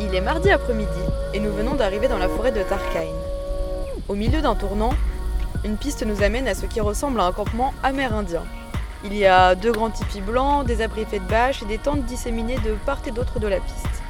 [0.00, 0.88] est mardi après-midi
[1.34, 3.14] et nous venons d'arriver dans la forêt de Tarkine.
[4.08, 4.92] Au milieu d'un tournant,
[5.64, 8.44] une piste nous amène à ce qui ressemble à un campement amérindien.
[9.04, 12.04] Il y a deux grands tipis blancs, des abris faits de bâches et des tentes
[12.04, 14.02] disséminées de part et d'autre de la piste.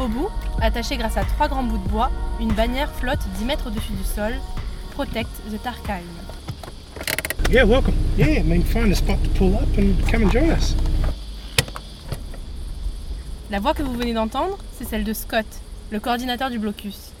[0.00, 0.28] Au bout,
[0.60, 2.10] attachée grâce à trois grands bouts de bois,
[2.40, 4.32] une bannière flotte 10 mètres au-dessus du sol.
[4.94, 6.02] Protect the Tarkine.
[7.50, 7.94] Yeah, welcome.
[8.16, 10.74] Yeah, I mean, find a spot to pull up and come and join us.
[13.50, 15.46] La voix que vous venez d'entendre, c'est celle de Scott,
[15.90, 17.12] le coordinateur du blocus.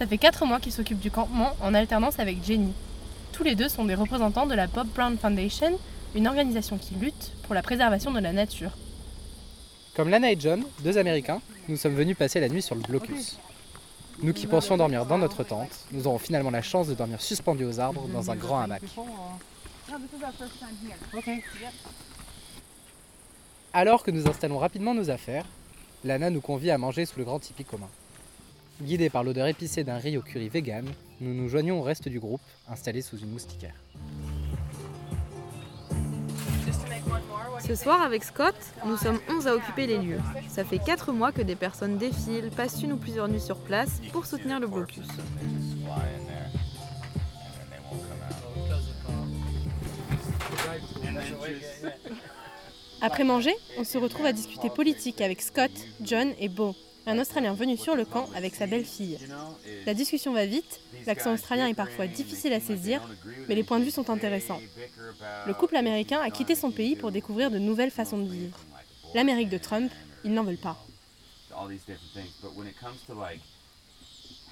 [0.00, 2.72] Ça fait 4 mois qu'il s'occupe du campement en alternance avec Jenny.
[3.32, 5.78] Tous les deux sont des représentants de la Bob Brown Foundation,
[6.16, 8.72] une organisation qui lutte pour la préservation de la nature.
[9.94, 13.38] Comme Lana et John, deux Américains, nous sommes venus passer la nuit sur le blocus.
[14.20, 17.66] Nous qui pensions dormir dans notre tente, nous aurons finalement la chance de dormir suspendus
[17.66, 18.82] aux arbres dans un grand hamac.
[23.72, 25.44] Alors que nous installons rapidement nos affaires,
[26.04, 27.88] Lana nous convie à manger sous le grand tipi commun.
[28.80, 30.86] Guidés par l'odeur épicée d'un riz au curry vegan,
[31.20, 33.74] nous nous joignons au reste du groupe, installé sous une moustiquaire.
[37.66, 38.54] Ce soir, avec Scott,
[38.86, 40.20] nous sommes 11 à occuper les lieux.
[40.48, 44.00] Ça fait 4 mois que des personnes défilent, passent une ou plusieurs nuits sur place
[44.12, 45.08] pour soutenir le blocus.
[53.00, 56.74] Après manger, on se retrouve à discuter politique avec Scott, John et Beau,
[57.06, 59.18] un Australien venu sur le camp avec sa belle-fille.
[59.86, 63.00] La discussion va vite, l'accent australien est parfois difficile à saisir,
[63.48, 64.60] mais les points de vue sont intéressants.
[65.46, 68.58] Le couple américain a quitté son pays pour découvrir de nouvelles façons de vivre.
[69.14, 69.90] L'Amérique de Trump,
[70.24, 70.76] ils n'en veulent pas.
[71.60, 72.30] all these different things.
[72.40, 73.40] But when it comes to like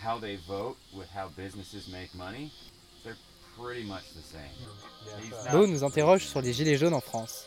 [0.04, 2.50] how they vote with how businesses make money,
[3.04, 3.14] they're
[3.56, 4.50] pretty much the same.
[5.22, 7.44] He's not- Beau nous interroge sur les gilets jaunes en France.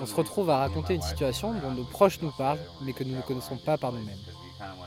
[0.00, 3.16] On se retrouve à raconter une situation dont nos proches nous parlent, mais que nous
[3.16, 4.18] ne connaissons pas par nous-mêmes.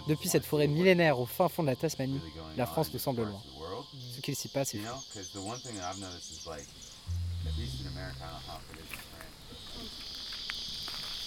[0.07, 2.21] Depuis cette forêt millénaire au fin fond de la Tasmanie,
[2.57, 3.41] la France nous semble loin.
[4.15, 4.81] Ce qu'il s'y passe est.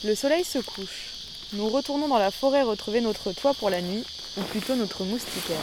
[0.04, 1.12] Le soleil se couche.
[1.52, 4.04] Nous retournons dans la forêt retrouver notre toit pour la nuit,
[4.36, 5.62] ou plutôt notre moustiquaire.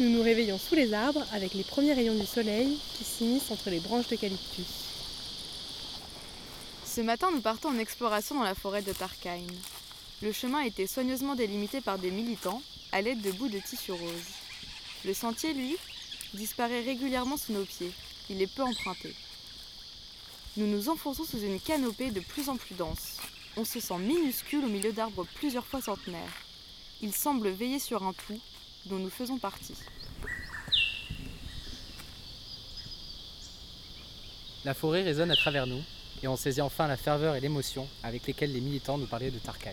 [0.00, 3.68] Nous nous réveillons sous les arbres avec les premiers rayons du soleil qui s'immiscent entre
[3.68, 4.64] les branches d'eucalyptus.
[6.86, 9.52] Ce matin, nous partons en exploration dans la forêt de Tarkine.
[10.22, 12.62] Le chemin été soigneusement délimité par des militants
[12.92, 14.30] à l'aide de bouts de tissu rose.
[15.04, 15.76] Le sentier, lui,
[16.32, 17.92] disparaît régulièrement sous nos pieds.
[18.30, 19.14] Il est peu emprunté.
[20.56, 23.18] Nous nous enfonçons sous une canopée de plus en plus dense.
[23.58, 26.42] On se sent minuscule au milieu d'arbres plusieurs fois centenaires.
[27.02, 28.40] Ils semblent veiller sur un tout
[28.86, 29.74] dont nous faisons partie.
[34.64, 35.82] La forêt résonne à travers nous,
[36.22, 39.38] et on saisit enfin la ferveur et l'émotion avec lesquelles les militants nous parlaient de
[39.38, 39.72] Tarkine.